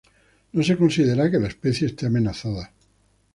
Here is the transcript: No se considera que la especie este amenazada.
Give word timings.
No 0.53 0.63
se 0.63 0.77
considera 0.77 1.29
que 1.29 1.37
la 1.39 1.49
especie 1.49 1.85
este 1.85 2.07
amenazada. 2.07 2.73